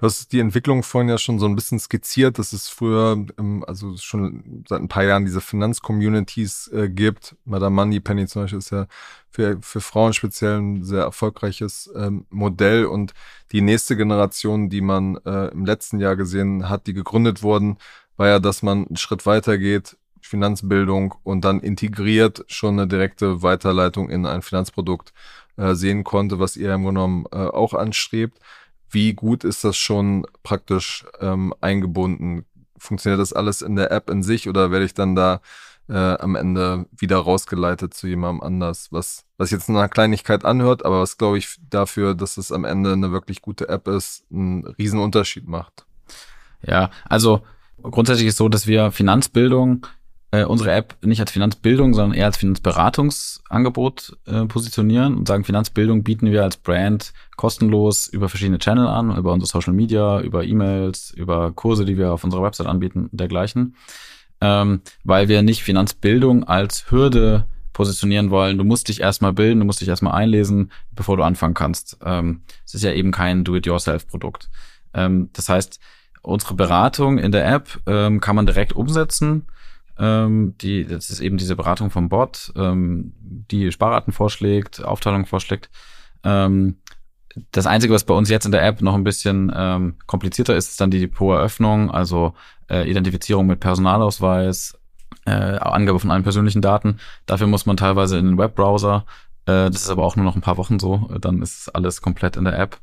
[0.00, 3.62] Du hast die Entwicklung vorhin ja schon so ein bisschen skizziert, dass es früher, ähm,
[3.66, 7.36] also schon seit ein paar Jahren diese Finanzcommunities äh, gibt.
[7.44, 8.86] Madame Money Penny zum Beispiel ist ja
[9.28, 13.12] für, für Frauen speziell ein sehr erfolgreiches ähm, Modell und
[13.52, 17.76] die nächste Generation, die man äh, im letzten Jahr gesehen hat, die gegründet wurden,
[18.16, 23.42] war ja, dass man einen Schritt weiter geht, Finanzbildung und dann integriert schon eine direkte
[23.42, 25.12] Weiterleitung in ein Finanzprodukt
[25.58, 28.38] äh, sehen konnte, was ihr im Grunde genommen äh, auch anstrebt
[28.90, 32.44] wie gut ist das schon praktisch ähm, eingebunden?
[32.78, 35.40] Funktioniert das alles in der App in sich oder werde ich dann da
[35.88, 41.00] äh, am Ende wieder rausgeleitet zu jemandem anders, was, was jetzt eine Kleinigkeit anhört, aber
[41.00, 45.00] was glaube ich dafür, dass es am Ende eine wirklich gute App ist, einen riesen
[45.00, 45.84] Unterschied macht.
[46.62, 47.42] Ja, also
[47.82, 49.86] grundsätzlich ist so, dass wir Finanzbildung
[50.32, 56.04] äh, unsere App nicht als Finanzbildung, sondern eher als Finanzberatungsangebot äh, positionieren und sagen, Finanzbildung
[56.04, 61.10] bieten wir als Brand kostenlos über verschiedene Channel an, über unsere Social Media, über E-Mails,
[61.10, 63.74] über Kurse, die wir auf unserer Website anbieten und dergleichen.
[64.40, 68.56] Ähm, weil wir nicht Finanzbildung als Hürde positionieren wollen.
[68.56, 71.98] Du musst dich erstmal bilden, du musst dich erstmal einlesen, bevor du anfangen kannst.
[72.04, 74.48] Ähm, es ist ja eben kein Do-it-yourself-Produkt.
[74.94, 75.80] Ähm, das heißt,
[76.22, 79.46] unsere Beratung in der App ähm, kann man direkt umsetzen
[80.00, 85.68] ähm, die, das ist eben diese Beratung vom Bot, ähm, die Sparraten vorschlägt, Aufteilung vorschlägt.
[86.24, 86.78] Ähm,
[87.52, 90.70] das Einzige, was bei uns jetzt in der App noch ein bisschen ähm, komplizierter ist,
[90.70, 92.34] ist dann die Depoteröffnung, also
[92.68, 94.78] äh, Identifizierung mit Personalausweis,
[95.26, 96.98] äh, Angabe von allen persönlichen Daten.
[97.26, 99.04] Dafür muss man teilweise in den Webbrowser.
[99.44, 101.10] Äh, das ist aber auch nur noch ein paar Wochen so.
[101.20, 102.78] Dann ist alles komplett in der App.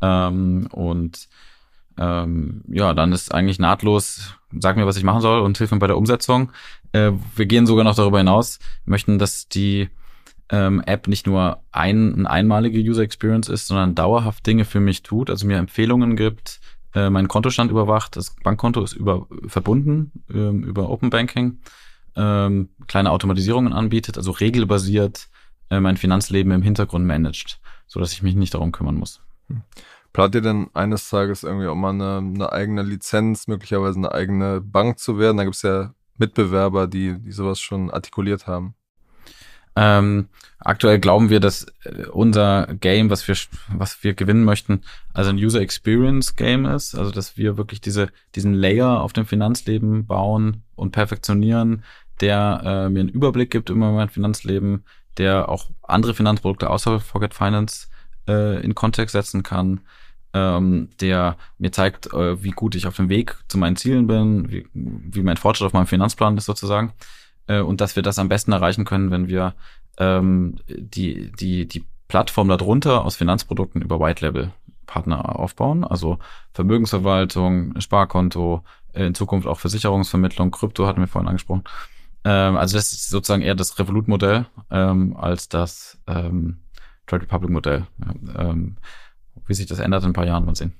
[0.00, 1.28] Ähm, und
[1.98, 5.78] ähm, ja, dann ist eigentlich nahtlos, sag mir, was ich machen soll und hilf mir
[5.78, 6.52] bei der Umsetzung.
[6.92, 9.88] Äh, wir gehen sogar noch darüber hinaus, möchten, dass die
[10.50, 15.02] ähm, App nicht nur ein, eine einmalige User Experience ist, sondern dauerhaft Dinge für mich
[15.02, 16.60] tut, also mir Empfehlungen gibt,
[16.94, 21.58] äh, meinen Kontostand überwacht, das Bankkonto ist über, verbunden ähm, über Open Banking,
[22.16, 25.28] ähm, kleine Automatisierungen anbietet, also regelbasiert
[25.70, 29.20] äh, mein Finanzleben im Hintergrund managt, so dass ich mich nicht darum kümmern muss.
[29.48, 29.62] Hm.
[30.12, 34.60] Plant ihr denn eines Tages irgendwie auch mal eine, eine eigene Lizenz, möglicherweise eine eigene
[34.60, 35.36] Bank zu werden?
[35.36, 38.74] Da gibt es ja Mitbewerber, die, die sowas schon artikuliert haben.
[39.76, 43.36] Ähm, aktuell glauben wir, dass äh, unser Game, was wir,
[43.72, 44.80] was wir gewinnen möchten,
[45.14, 49.24] also ein User Experience Game ist, also dass wir wirklich diese, diesen Layer auf dem
[49.24, 51.84] Finanzleben bauen und perfektionieren,
[52.20, 54.82] der äh, mir einen Überblick gibt über mein Finanzleben,
[55.16, 57.86] der auch andere Finanzprodukte außer Forget Finance
[58.28, 59.80] äh, in Kontext setzen kann,
[60.34, 64.50] ähm, der mir zeigt, äh, wie gut ich auf dem Weg zu meinen Zielen bin,
[64.50, 66.92] wie, wie mein Fortschritt auf meinem Finanzplan ist sozusagen
[67.46, 69.54] äh, und dass wir das am besten erreichen können, wenn wir
[69.98, 74.52] ähm, die, die, die Plattform darunter aus Finanzprodukten über White Label
[74.86, 76.18] Partner aufbauen, also
[76.52, 81.64] Vermögensverwaltung, Sparkonto, äh, in Zukunft auch Versicherungsvermittlung, Krypto hatten wir vorhin angesprochen.
[82.24, 86.58] Ähm, also das ist sozusagen eher das Revolut-Modell ähm, als das ähm,
[87.08, 87.86] Trade Republic-Modell.
[88.36, 88.76] Ähm,
[89.46, 90.74] wie sich das ändert in ein paar Jahren, mal sehen.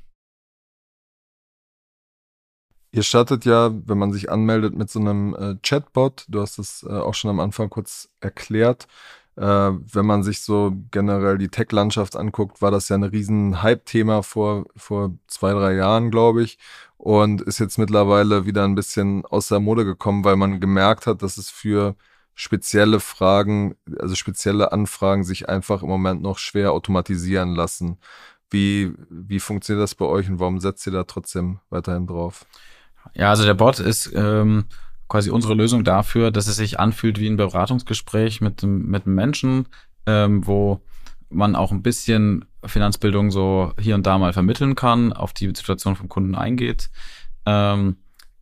[2.90, 6.24] Ihr startet ja, wenn man sich anmeldet, mit so einem äh, Chatbot.
[6.28, 8.86] Du hast es äh, auch schon am Anfang kurz erklärt.
[9.36, 14.22] Äh, wenn man sich so generell die Tech-Landschaft anguckt, war das ja ein riesen Hype-Thema
[14.22, 16.58] vor, vor zwei, drei Jahren, glaube ich.
[16.96, 21.22] Und ist jetzt mittlerweile wieder ein bisschen aus der Mode gekommen, weil man gemerkt hat,
[21.22, 21.94] dass es für
[22.38, 27.98] spezielle Fragen, also spezielle Anfragen sich einfach im Moment noch schwer automatisieren lassen.
[28.48, 32.46] Wie, wie funktioniert das bei euch und warum setzt ihr da trotzdem weiterhin drauf?
[33.14, 34.66] Ja, also der Bot ist ähm,
[35.09, 39.66] quasi unsere Lösung dafür, dass es sich anfühlt wie ein Beratungsgespräch mit, mit einem Menschen,
[40.07, 40.81] ähm, wo
[41.31, 45.96] man auch ein bisschen Finanzbildung so hier und da mal vermitteln kann, auf die Situation
[45.96, 46.88] vom Kunden eingeht.
[47.46, 47.96] Ähm,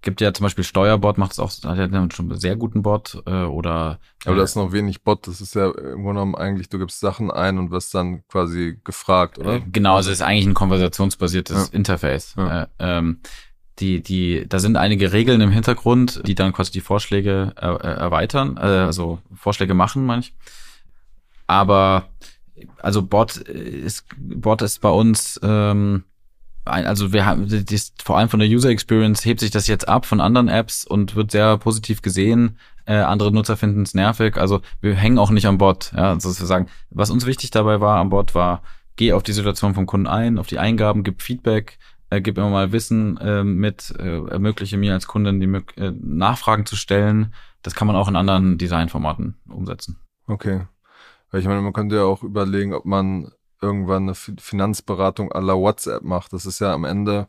[0.06, 3.20] gibt ja zum Beispiel Steuerbot, macht es auch, hat ja schon einen sehr guten Bot
[3.26, 3.98] äh, oder.
[4.24, 5.72] Äh, Aber da ist noch wenig Bot, das ist ja im
[6.04, 9.56] Grunde genommen eigentlich, du gibst Sachen ein und wirst dann quasi gefragt, oder?
[9.56, 11.76] Äh, genau, also es ist eigentlich ein konversationsbasiertes ja.
[11.76, 12.34] Interface.
[12.36, 12.62] Ja.
[12.62, 13.18] Äh, ähm,
[13.80, 18.56] die, die, da sind einige Regeln im Hintergrund, die dann quasi die Vorschläge äh, erweitern,
[18.58, 20.34] äh, also Vorschläge machen, manch.
[21.48, 22.10] Aber
[22.80, 26.04] also Bot ist Bot ist bei uns ähm,
[26.66, 30.04] also wir haben das, vor allem von der User Experience hebt sich das jetzt ab
[30.04, 32.58] von anderen Apps und wird sehr positiv gesehen.
[32.84, 34.36] Äh, andere Nutzer finden es nervig.
[34.36, 35.92] Also wir hängen auch nicht am Bot.
[35.96, 38.62] Ja, also sagen, was uns wichtig dabei war am Bot war,
[38.96, 41.78] geh auf die Situation vom Kunden ein, auf die Eingaben, gib Feedback,
[42.10, 46.66] äh, gib immer mal Wissen äh, mit, äh, ermögliche mir als Kundin die äh, Nachfragen
[46.66, 47.34] zu stellen.
[47.62, 49.98] Das kann man auch in anderen Designformaten umsetzen.
[50.26, 50.66] Okay.
[51.30, 55.54] Weil ich meine, man könnte ja auch überlegen, ob man irgendwann eine Finanzberatung à la
[55.54, 56.32] WhatsApp macht.
[56.32, 57.28] Das ist ja am Ende,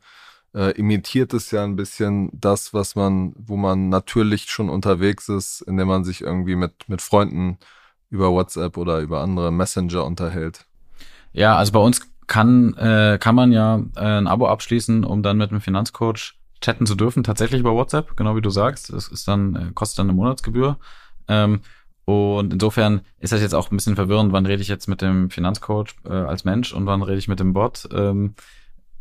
[0.54, 5.62] äh, imitiert es ja ein bisschen das, was man, wo man natürlich schon unterwegs ist,
[5.62, 7.58] indem man sich irgendwie mit, mit Freunden
[8.10, 10.66] über WhatsApp oder über andere Messenger unterhält.
[11.34, 15.38] Ja, also bei uns kann, äh, kann man ja äh, ein Abo abschließen, um dann
[15.38, 18.92] mit einem Finanzcoach chatten zu dürfen, tatsächlich über WhatsApp, genau wie du sagst.
[18.92, 20.78] Das ist dann, äh, kostet dann eine Monatsgebühr.
[21.28, 21.62] Ähm,
[22.08, 25.30] und insofern ist das jetzt auch ein bisschen verwirrend, wann rede ich jetzt mit dem
[25.30, 27.90] Finanzcoach äh, als Mensch und wann rede ich mit dem Bot.
[27.92, 28.34] Ähm,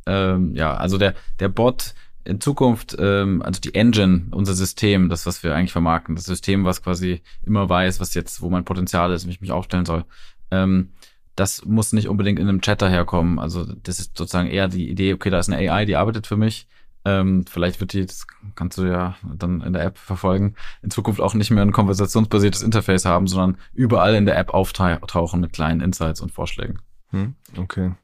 [0.07, 5.25] ähm, ja, also der, der Bot in Zukunft, ähm, also die Engine, unser System, das,
[5.25, 9.13] was wir eigentlich vermarkten, das System, was quasi immer weiß, was jetzt, wo mein Potenzial
[9.13, 10.05] ist, wie ich mich aufstellen soll,
[10.51, 10.91] ähm,
[11.37, 13.39] das muss nicht unbedingt in einem Chat daherkommen.
[13.39, 16.37] Also das ist sozusagen eher die Idee, okay, da ist eine AI, die arbeitet für
[16.37, 16.67] mich.
[17.07, 21.21] Ähm, vielleicht wird die, das kannst du ja dann in der App verfolgen, in Zukunft
[21.21, 25.81] auch nicht mehr ein konversationsbasiertes Interface haben, sondern überall in der App auftauchen mit kleinen
[25.81, 26.81] Insights und Vorschlägen.
[27.11, 27.95] Hm, okay.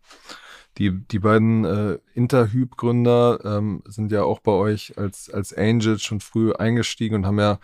[0.78, 6.20] Die, die beiden äh, Interhyp-Gründer ähm, sind ja auch bei euch als, als Angels schon
[6.20, 7.58] früh eingestiegen und haben ja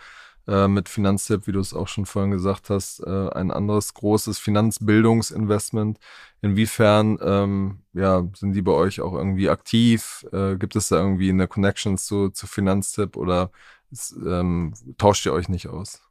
[0.49, 4.39] äh, mit Finanztipp, wie du es auch schon vorhin gesagt hast, äh, ein anderes großes
[4.39, 5.99] Finanzbildungsinvestment.
[6.41, 10.25] Inwiefern ähm, ja, sind die bei euch auch irgendwie aktiv?
[10.31, 13.51] Äh, gibt es da irgendwie eine Connection zu, zu Finanztipp oder
[13.91, 16.01] ist, ähm, tauscht ihr euch nicht aus?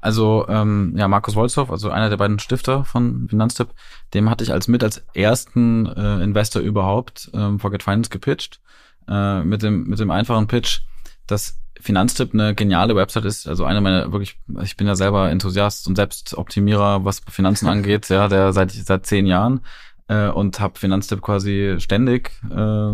[0.00, 3.68] Also ähm, ja, Markus Wolzow, also einer der beiden Stifter von Finanztipp,
[4.14, 8.60] dem hatte ich als mit als ersten äh, Investor überhaupt ähm, Forget Finance gepitcht
[9.08, 10.82] äh, mit dem mit dem einfachen Pitch,
[11.26, 13.46] dass Finanztipp eine geniale Website ist.
[13.48, 18.28] Also eine meiner wirklich, ich bin ja selber Enthusiast und Selbstoptimierer, was Finanzen angeht, ja,
[18.28, 19.60] der seit seit zehn Jahren
[20.08, 22.92] äh, und habe Finanztipp quasi ständig äh,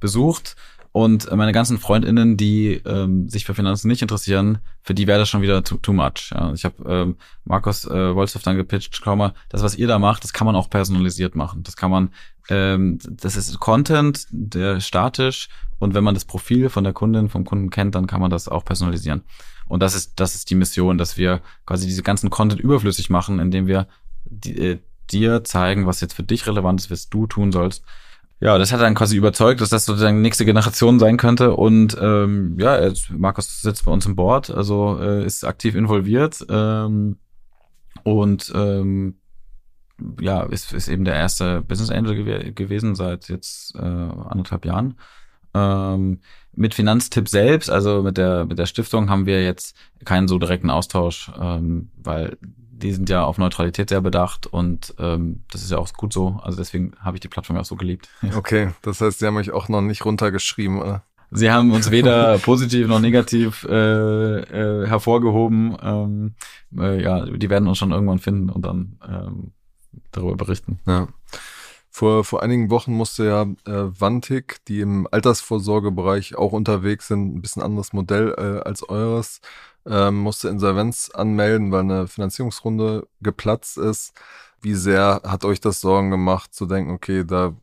[0.00, 0.56] besucht
[0.92, 5.30] und meine ganzen Freundinnen, die ähm, sich für Finanzen nicht interessieren, für die wäre das
[5.30, 6.32] schon wieder too, too much.
[6.32, 6.52] Ja.
[6.52, 10.22] Ich habe ähm, Markus äh, Wolstoff dann gepitcht, schau mal, das, was ihr da macht,
[10.22, 11.62] das kann man auch personalisiert machen.
[11.62, 12.10] Das kann man,
[12.50, 17.46] ähm, das ist Content, der statisch und wenn man das Profil von der Kundin, vom
[17.46, 19.22] Kunden kennt, dann kann man das auch personalisieren.
[19.68, 23.38] Und das ist, das ist die Mission, dass wir quasi diese ganzen Content überflüssig machen,
[23.38, 23.88] indem wir
[24.26, 24.78] die, äh,
[25.10, 27.82] dir zeigen, was jetzt für dich relevant ist, was du tun sollst
[28.42, 31.54] ja, das hat dann quasi überzeugt, dass das sozusagen nächste Generation sein könnte.
[31.54, 37.18] Und ähm, ja, Markus sitzt bei uns im Board, also äh, ist aktiv involviert ähm,
[38.02, 39.14] und ähm,
[40.20, 44.98] ja, ist, ist eben der erste Business Angel gew gewesen seit jetzt äh, anderthalb Jahren.
[45.54, 46.18] Ähm,
[46.52, 50.70] mit Finanztipp selbst, also mit der mit der Stiftung, haben wir jetzt keinen so direkten
[50.70, 52.36] Austausch, ähm, weil
[52.82, 56.40] die sind ja auf Neutralität sehr bedacht und ähm, das ist ja auch gut so.
[56.42, 58.08] Also deswegen habe ich die Plattform auch so geliebt.
[58.34, 61.04] Okay, das heißt, sie haben euch auch noch nicht runtergeschrieben, oder?
[61.30, 65.76] Sie haben uns weder positiv noch negativ äh, äh, hervorgehoben.
[65.82, 66.34] Ähm,
[66.76, 69.52] äh, ja, die werden uns schon irgendwann finden und dann ähm,
[70.10, 70.80] darüber berichten.
[70.86, 71.08] Ja.
[71.94, 77.42] Vor, vor einigen Wochen musste ja äh, Vantik, die im Altersvorsorgebereich auch unterwegs sind, ein
[77.42, 79.40] bisschen anderes Modell äh, als eures,
[79.86, 84.12] ähm, musste Insolvenz anmelden, weil eine Finanzierungsrunde geplatzt ist.
[84.60, 87.54] Wie sehr hat euch das Sorgen gemacht, zu denken, okay, da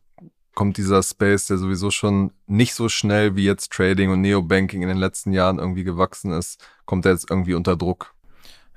[0.54, 4.88] kommt dieser Space, der sowieso schon nicht so schnell wie jetzt Trading und Neobanking in
[4.88, 8.14] den letzten Jahren irgendwie gewachsen ist, kommt er jetzt irgendwie unter Druck?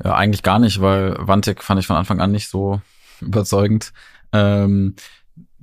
[0.01, 2.81] Ja, eigentlich gar nicht, weil Vantik fand ich von Anfang an nicht so
[3.19, 3.91] überzeugend.
[4.31, 4.95] Ähm,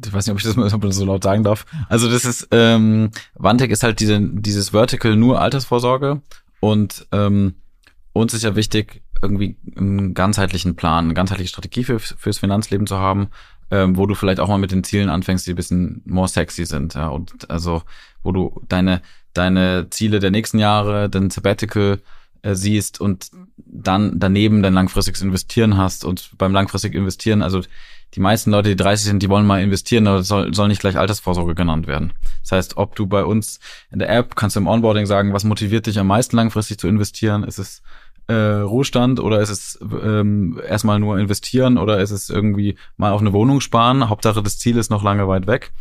[0.05, 1.67] ich weiß nicht, ob ich das mal so laut sagen darf.
[1.89, 6.23] Also das ist, ähm, Vantek ist halt diese, dieses Vertical nur Altersvorsorge
[6.61, 7.55] und ähm,
[8.21, 12.99] uns ist ja wichtig, irgendwie einen ganzheitlichen Plan, eine ganzheitliche Strategie für, fürs Finanzleben zu
[12.99, 13.29] haben,
[13.71, 16.65] ähm, wo du vielleicht auch mal mit den Zielen anfängst, die ein bisschen more sexy
[16.65, 17.83] sind, ja, und also,
[18.23, 19.03] wo du deine,
[19.33, 22.01] deine Ziele der nächsten Jahre, den Sabbatical
[22.43, 27.63] äh, siehst und dann daneben dein langfristiges Investieren hast und beim langfristig investieren, also
[28.15, 30.81] die meisten Leute, die 30 sind, die wollen mal investieren, aber das soll, soll nicht
[30.81, 32.13] gleich Altersvorsorge genannt werden.
[32.43, 33.61] Das heißt, ob du bei uns
[33.93, 36.89] in der App kannst du im Onboarding sagen, was motiviert dich am meisten langfristig zu
[36.89, 37.45] investieren?
[37.45, 37.83] Ist es
[38.31, 43.21] äh, Ruhestand oder ist es ähm, erstmal nur investieren oder ist es irgendwie mal auf
[43.21, 44.09] eine Wohnung sparen?
[44.09, 45.73] Hauptsache das Ziel ist noch lange weit weg.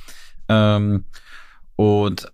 [0.48, 1.06] Ähm,
[1.76, 2.32] und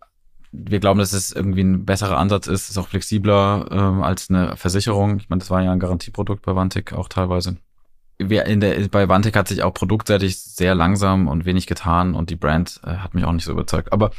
[0.52, 4.56] wir glauben, dass es irgendwie ein besserer Ansatz ist, ist auch flexibler ähm, als eine
[4.56, 5.18] Versicherung.
[5.18, 7.58] Ich meine, das war ja ein Garantieprodukt bei Vantik auch teilweise
[8.18, 12.30] wir in der, bei Vantek hat sich auch produktseitig sehr langsam und wenig getan und
[12.30, 13.92] die Brand äh, hat mich auch nicht so überzeugt.
[13.92, 14.12] Aber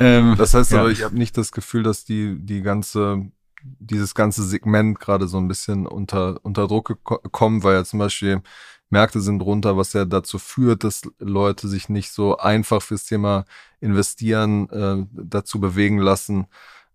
[0.00, 0.80] ähm, das heißt ja.
[0.80, 3.30] aber, ich habe nicht das Gefühl, dass die die ganze
[3.64, 6.98] dieses ganze Segment gerade so ein bisschen unter unter Druck
[7.32, 8.42] kommen, weil ja zum Beispiel
[8.90, 13.44] Märkte sind runter, was ja dazu führt, dass Leute sich nicht so einfach fürs Thema
[13.80, 16.46] investieren äh, dazu bewegen lassen.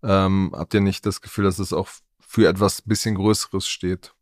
[0.02, 1.88] Ähm, habt ihr nicht das Gefühl, dass es auch
[2.20, 4.14] für etwas bisschen Größeres steht?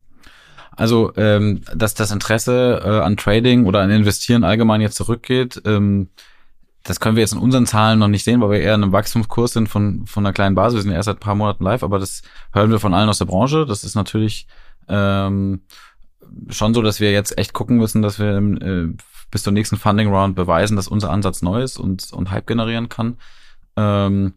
[0.73, 6.09] Also, ähm, dass das Interesse äh, an Trading oder an Investieren allgemein jetzt zurückgeht, ähm,
[6.83, 8.93] das können wir jetzt in unseren Zahlen noch nicht sehen, weil wir eher in einem
[8.93, 10.79] Wachstumskurs sind von, von einer kleinen Basis.
[10.79, 13.19] Wir sind erst seit ein paar Monaten live, aber das hören wir von allen aus
[13.19, 13.67] der Branche.
[13.67, 14.47] Das ist natürlich
[14.89, 15.61] ähm,
[16.49, 18.89] schon so, dass wir jetzt echt gucken müssen, dass wir äh,
[19.31, 22.89] bis zur nächsten Funding Round beweisen, dass unser Ansatz neu ist und, und Hype generieren
[22.89, 23.19] kann.
[23.77, 24.35] Ähm,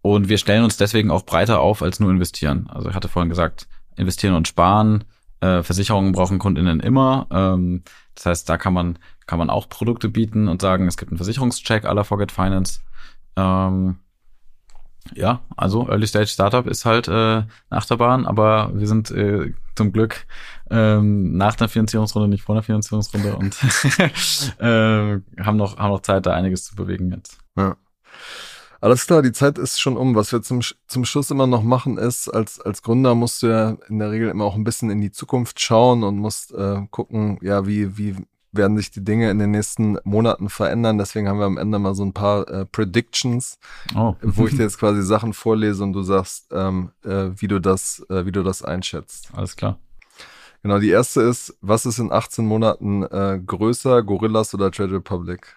[0.00, 2.68] und wir stellen uns deswegen auch breiter auf als nur investieren.
[2.68, 5.04] Also ich hatte vorhin gesagt, investieren und sparen,
[5.40, 7.26] äh, Versicherungen brauchen Kundinnen immer.
[7.30, 7.82] Ähm,
[8.14, 11.18] das heißt, da kann man, kann man auch Produkte bieten und sagen, es gibt einen
[11.18, 12.80] Versicherungscheck aller Forget Finance.
[13.36, 13.96] Ähm,
[15.14, 19.92] ja, also Early Stage Startup ist halt äh, eine Achterbahn, aber wir sind äh, zum
[19.92, 20.26] Glück
[20.70, 23.56] ähm, nach der Finanzierungsrunde, nicht vor der Finanzierungsrunde und
[24.58, 27.38] äh, haben noch haben noch Zeit, da einiges zu bewegen jetzt.
[27.56, 27.76] Ja.
[28.80, 30.16] Alles klar, die Zeit ist schon um.
[30.16, 33.76] Was wir zum, zum Schluss immer noch machen ist, als, als Gründer musst du ja
[33.88, 37.38] in der Regel immer auch ein bisschen in die Zukunft schauen und musst äh, gucken,
[37.42, 38.16] ja, wie, wie
[38.52, 40.98] werden sich die Dinge in den nächsten Monaten verändern.
[40.98, 43.58] Deswegen haben wir am Ende mal so ein paar äh, Predictions,
[43.94, 44.14] oh.
[44.22, 48.04] wo ich dir jetzt quasi Sachen vorlese und du sagst, ähm, äh, wie du das,
[48.10, 49.30] äh, wie du das einschätzt.
[49.34, 49.78] Alles klar.
[50.62, 55.56] Genau, die erste ist, was ist in 18 Monaten äh, größer, Gorillas oder Trade Republic?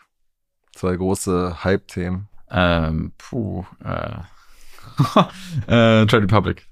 [0.74, 2.28] Zwei große Hype-Themen.
[2.50, 4.18] Ähm, puh, äh,
[5.68, 6.68] äh, Trade Republic.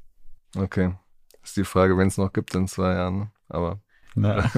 [0.55, 0.95] Okay.
[1.43, 3.31] Ist die Frage, wenn es noch gibt in zwei Jahren.
[3.49, 3.81] Aber
[4.15, 4.49] Ja.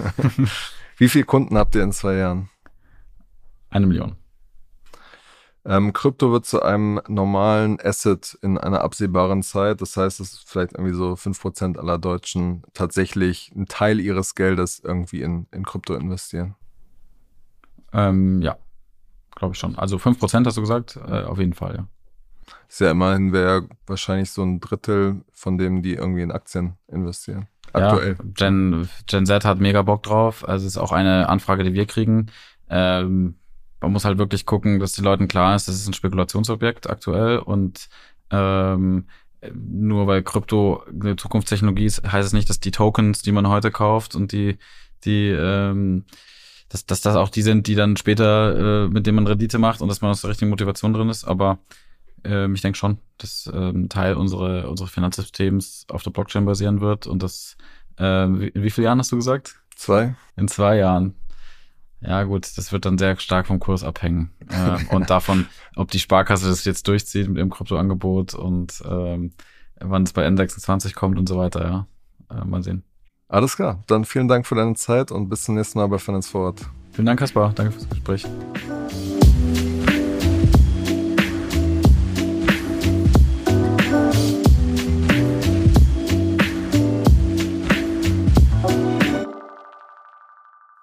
[0.97, 2.49] Wie viele Kunden habt ihr in zwei Jahren?
[3.69, 4.15] Eine Million.
[5.65, 9.81] Ähm, Krypto wird zu einem normalen Asset in einer absehbaren Zeit.
[9.81, 14.79] Das heißt, es ist vielleicht irgendwie so 5% aller Deutschen tatsächlich einen Teil ihres Geldes
[14.79, 16.55] irgendwie in, in Krypto investieren.
[17.93, 18.57] Ähm, ja,
[19.35, 19.75] glaube ich schon.
[19.75, 20.97] Also 5% hast du gesagt?
[20.97, 21.87] Äh, auf jeden Fall, ja.
[22.67, 27.47] Ist ja immerhin wäre wahrscheinlich so ein Drittel von dem, die irgendwie in Aktien investieren.
[27.73, 28.15] Aktuell.
[28.17, 30.47] Ja, Gen, Gen Z hat mega Bock drauf.
[30.47, 32.27] Also es ist auch eine Anfrage, die wir kriegen.
[32.69, 33.35] Ähm,
[33.81, 37.37] man muss halt wirklich gucken, dass den Leuten klar ist, das ist ein Spekulationsobjekt aktuell
[37.37, 37.87] und
[38.31, 39.05] ähm,
[39.53, 43.69] nur weil Krypto eine Zukunftstechnologie ist, heißt es nicht, dass die Tokens, die man heute
[43.69, 44.57] kauft und die,
[45.03, 46.05] die, ähm,
[46.69, 49.81] dass, dass das auch die sind, die dann später, äh, mit denen man Rendite macht
[49.81, 51.25] und dass man aus der richtigen Motivation drin ist.
[51.25, 51.59] Aber
[52.25, 57.07] ähm, ich denke schon, dass ähm, Teil unserer, unseres Finanzsystems auf der Blockchain basieren wird
[57.07, 57.55] und das,
[57.97, 59.55] ähm, wie- in wie vielen Jahren hast du gesagt?
[59.75, 60.15] Zwei?
[60.35, 61.15] In zwei Jahren.
[62.01, 64.31] Ja, gut, das wird dann sehr stark vom Kurs abhängen.
[64.49, 69.33] Äh, und davon, ob die Sparkasse das jetzt durchzieht mit ihrem Kryptoangebot und ähm,
[69.79, 71.87] wann es bei N26 kommt und so weiter, ja.
[72.29, 72.83] Äh, mal sehen.
[73.27, 73.83] Alles klar.
[73.87, 76.61] Dann vielen Dank für deine Zeit und bis zum nächsten Mal bei Finance Forward.
[76.91, 77.51] Vielen Dank, Kaspar.
[77.53, 78.25] Danke fürs Gespräch.